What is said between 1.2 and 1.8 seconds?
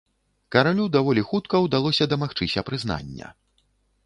хутка